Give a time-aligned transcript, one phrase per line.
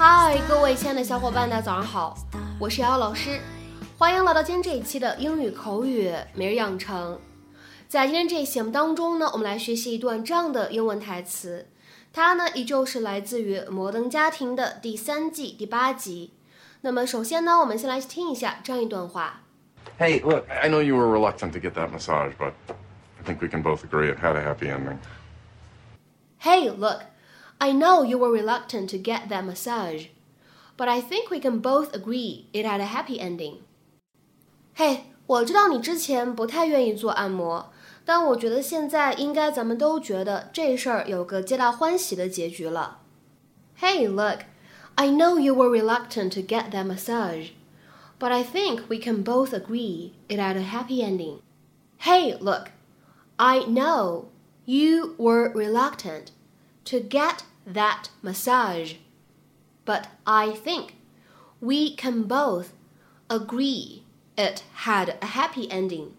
[0.00, 2.16] 嗨，各位亲爱的小伙伴，大家早上好，
[2.60, 3.40] 我是瑶瑶老师，
[3.98, 7.18] 欢迎来到今天这一期的英语口语每日养成。
[7.88, 11.66] 在今天这一期节目当中呢，我们来学习一段这样的英文台词，
[12.12, 16.32] 它呢依旧是来自于《摩登家庭》的第三季第八集。
[16.82, 19.40] 那么首先呢，我们先来听一下这样一段话。
[19.98, 23.64] Hey, look, I know you were reluctant to get that massage, but I think we can
[23.64, 24.98] both agree it had a happy ending.
[26.40, 27.00] Hey, look,
[27.59, 30.07] I know you were reluctant to get that massage,
[30.75, 33.59] but I think we can both agree it had a happy ending.
[34.75, 37.71] 嘿，我知道你之前不太愿意做按摩，
[38.03, 42.99] 但我觉得现在应该咱们都觉得这事儿有个皆大欢喜的结局了。
[43.79, 44.41] Hey, look,
[44.95, 47.51] I know you were reluctant to get that massage,
[48.19, 51.39] but I think we can both agree it had a happy ending.
[51.99, 52.71] Hey, look,
[53.37, 54.25] I know
[54.65, 56.27] you were reluctant
[56.87, 58.95] to get that massage,
[59.85, 60.95] but I think
[61.59, 62.73] we can both
[63.27, 64.03] agree
[64.35, 66.11] it had a happy ending.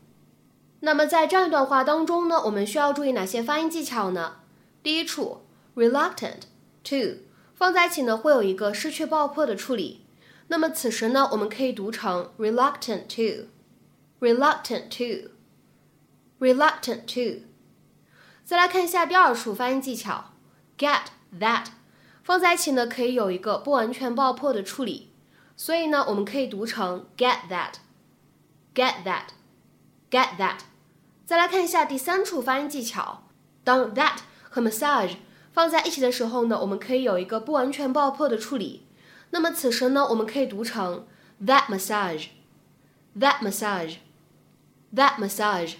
[0.80, 4.36] 那么在这样一段话当中呢，我们需要注意哪些发音技巧呢？
[4.82, 5.40] 第一处，
[5.74, 6.42] reluctant
[6.82, 7.22] to
[7.54, 10.02] 放在一起呢，会有一个失去爆破的处理。
[10.48, 14.88] 那么此时呢，我们可以读成 reluctant to，reluctant
[16.38, 17.44] to，reluctant to。
[18.44, 20.32] 再来看一下第二处发音技巧
[20.79, 21.01] ，get
[21.39, 21.65] that
[22.23, 25.11] 放在一起呢，可以有一个不完全爆破的处理，
[25.55, 30.59] 所以呢，我们可以读成 get that，get that，get that。
[31.25, 33.23] 再来看一下第三处发音技巧，
[33.63, 35.17] 当 that 和 massage
[35.51, 38.87] 放在一起的时候呢，我们可以有一个不完全爆破的处理。
[39.31, 41.05] 那么此时呢，我们可以读成
[41.43, 45.75] that massage，that massage，that massage。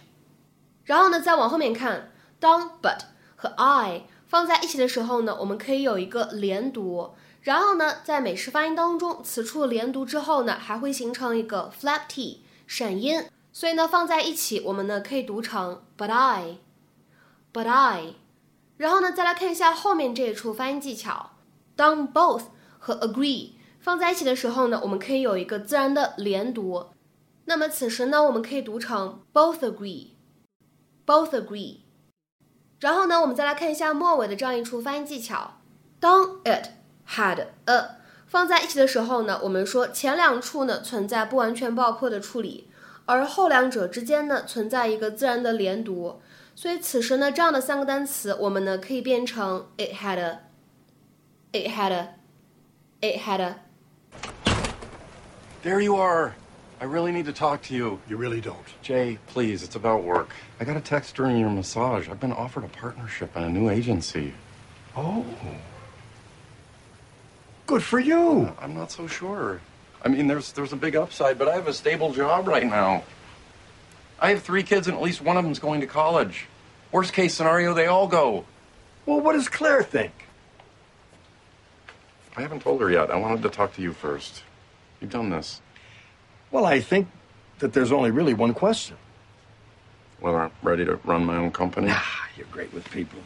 [0.84, 3.02] 然后呢，再往后面看，当 but
[3.36, 7.16] 和 I 放在一起的时候呢，我们可以有一个连读。
[7.42, 13.26] 然后呢，在美式发音当中，此处连读之后呢，还会形成一个 flap t 闪音。
[13.52, 18.14] 所以呢，放在一起，我们呢可以读成 but I，but I。
[18.78, 21.32] 然后呢，再来看一下后面这一处发音技巧。
[21.76, 22.44] 当 both
[22.78, 26.88] 和 agree 放在一起的时候呢，我们可以有一个自然的连读。
[27.46, 31.78] 那么此时呢，我们可以读成 both agree，both agree。
[32.80, 35.58] 然后呢，我们再来看一下末尾的这样一处发音技巧。
[36.00, 36.70] 当 it
[37.08, 42.70] had a 放在一起的时候呢，我们说前两处呢存在不完全爆破的处理，
[43.06, 46.22] 而后两者之间呢存在一个自然的连读。
[46.56, 51.92] 所以此时呢，这样的三个单词，我们呢可以变成 it had a，it had
[53.02, 53.56] a，it had a。
[55.64, 56.34] There you are.
[56.82, 58.00] I really need to talk to you.
[58.08, 58.66] You really don't.
[58.82, 60.30] Jay, please, it's about work.
[60.60, 62.08] I got a text during your massage.
[62.08, 64.34] I've been offered a partnership in a new agency.
[64.96, 65.26] Oh.
[67.68, 68.44] Good for you.
[68.44, 69.60] Uh, I'm not so sure.
[70.04, 73.04] I mean, there's there's a big upside, but I have a stable job right now.
[74.22, 76.48] I have three kids, and at least one of them's going to college.
[76.92, 78.46] Worst case scenario, they all go.
[79.06, 80.14] Well, what does Claire think?
[82.38, 83.12] I haven't told her yet.
[83.12, 84.44] I wanted to talk to you first.
[85.02, 85.62] You've done this.
[86.52, 87.08] Well, I think
[87.60, 88.98] that there's only really one question.
[90.20, 91.88] Whether I'm ready to run my own company.
[91.90, 93.20] Ah, you're great with people.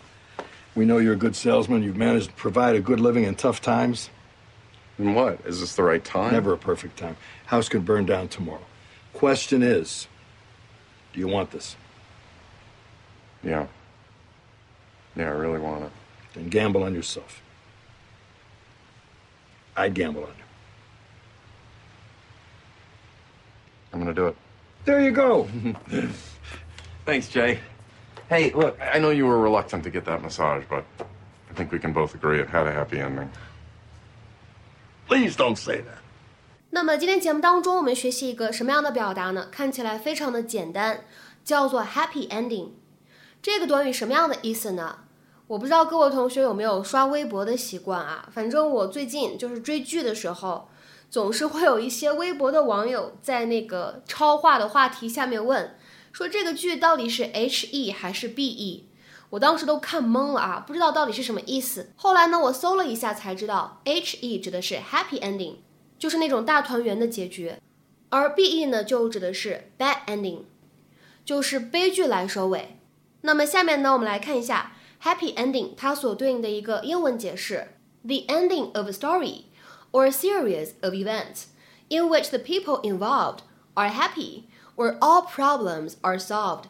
[0.76, 1.84] We know you're a good salesman.
[1.84, 4.10] You've managed to provide a good living in tough times.
[4.98, 5.40] And what?
[5.46, 6.34] Is this the right time?
[6.34, 7.16] Never a perfect time.
[7.46, 8.62] House could burn down tomorrow.
[9.14, 10.08] Question is,
[11.14, 11.76] do you want this?
[13.44, 13.68] Yeah.
[15.16, 15.92] Yeah, I really want it.
[16.34, 17.42] Then gamble on yourself.
[19.76, 20.43] I'd gamble on you.
[24.14, 24.36] Do it.
[24.86, 25.48] There you go.
[27.06, 27.60] Thanks, Jay.
[28.30, 30.84] Hey, look, I know you were reluctant to get that massage, but
[31.50, 33.30] I think we can both agree it had a happy ending.
[35.08, 35.98] Please don't say that.
[36.70, 39.48] 那么今天节目当中，我们学习一个什么样的表达呢？
[39.52, 41.02] 看起来非常的简单，
[41.44, 42.70] 叫做 happy ending。
[43.42, 45.00] 这个短语什么样的意思呢？
[45.48, 48.30] 我不知道各位同学有没有刷微博的习惯啊？
[48.32, 50.70] 反正我最近就是追剧的时候，
[51.14, 55.76] 总是会有一些微博的网友在那个超话的话题下面问，
[56.12, 58.90] 说这个剧到底是 H E 还是 B E？
[59.30, 61.92] 我当时都看懵了啊，不知道到底是什么意思。
[61.96, 65.58] 后来呢，我搜了一下才知道，H E 指的是 happy ending，
[66.00, 67.54] 就是那种大团圆的结局，
[68.10, 70.40] 而 B E 呢就指的是 bad ending，
[71.24, 72.80] 就是悲剧来收尾。
[73.22, 74.72] 那么下面呢，我们来看一下
[75.04, 77.68] happy ending 它所对应的一个英文解释
[78.02, 79.44] ：the ending of a story
[79.93, 81.47] or a series of events
[81.89, 83.41] in which the people involved
[83.75, 84.45] are happy
[84.77, 86.65] or all problems are solved。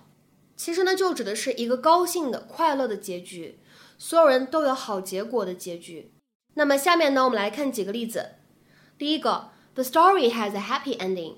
[0.57, 3.61] 其实呢，就指的是一个高兴的、快乐的结局，
[3.97, 6.13] 所有人都有好结果的结局。
[6.55, 8.31] 那么下面呢，我们来看几个例子。
[8.99, 11.37] 第一个，The story has a happy ending。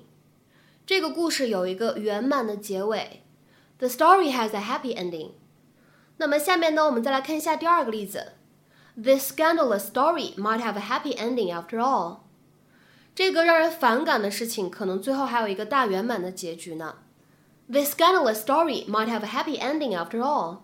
[0.85, 3.21] 这个故事有一个圆满的结尾。
[3.77, 5.33] The story has a happy ending。
[6.17, 8.33] 那么下面呢，我们再来看一下第二个例子。
[8.95, 12.19] This scandalous story might have a happy ending after all。
[13.13, 16.95] 这个让人反感的事情，可能最后还有一个大圆满的结局呢。
[17.69, 20.59] This scandalous story might have a happy ending after all。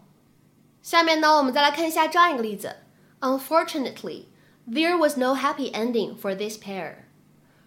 [0.82, 2.78] 下面呢，我们再来看一下这样一个例子。
[3.20, 4.26] Unfortunately,
[4.68, 6.96] there was no happy ending for this pair。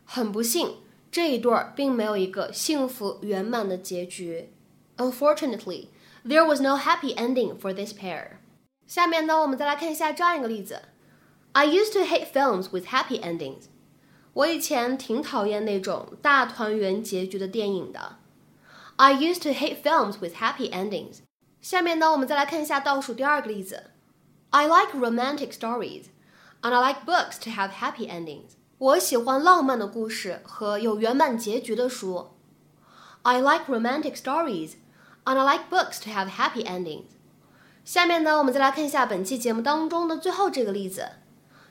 [0.05, 0.77] 很不幸，
[1.11, 4.50] 这一对儿并没有一个幸福圆满的结局。
[4.97, 5.88] Unfortunately,
[6.25, 8.38] there was no happy ending for this pair。
[8.87, 10.82] 下面呢，我们再来看一下这样一个例子。
[11.53, 13.65] I used to hate films with happy endings。
[14.32, 18.17] 我以前挺讨厌那种大团圆结局的电影的。
[18.97, 21.19] I used to hate films with happy endings。
[21.61, 23.91] 下面呢，我们再来看一下倒数第二个例子。
[24.50, 26.06] I like romantic stories,
[26.62, 28.53] and I like books to have happy endings。
[28.79, 32.31] 我喜欢浪漫的故事和有圆满结局的书。
[33.23, 34.75] I like romantic stories,
[35.25, 37.06] and I like books to have happy endings。
[37.85, 41.09] 下面呢，我们再来看一下本期节目当中的最后这个例子。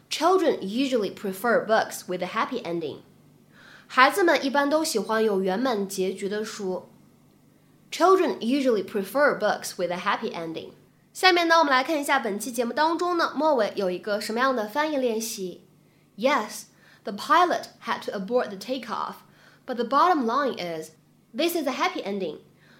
[0.10, 2.98] Children usually prefer books with a happy ending。
[3.88, 6.90] 孩子们一般都喜欢有圆满结局的书。
[7.92, 10.72] Children usually prefer books with a happy ending。
[11.14, 15.64] 下面呢，我们来看一下本期节目当中呢，末尾有一个什么样的翻译练习？
[16.18, 16.66] Yes,
[17.04, 19.16] the pilot had to abort the takeoff,
[19.66, 20.92] but the bottom line is,
[21.36, 22.40] this is a happy ending.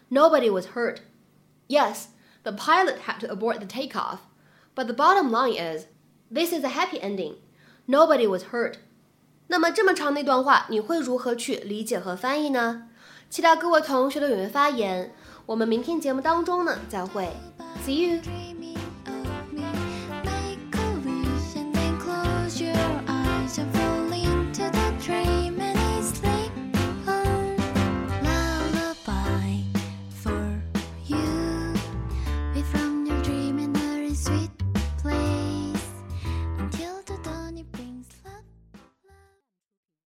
[0.10, 1.00] Nobody was hurt.
[1.68, 2.08] Yes,
[2.44, 4.20] the pilot had to abort the takeoff,
[4.76, 5.86] but the bottom line is,
[6.32, 7.36] this is a happy ending.
[7.88, 8.76] Nobody was hurt.
[9.48, 12.90] 那么这么长的一段话，你会如何去理解和翻译呢？
[13.30, 15.14] 期待各位同学的踊跃发言。
[15.46, 17.30] 我们明天节目当中呢，再会。
[17.84, 18.73] See you.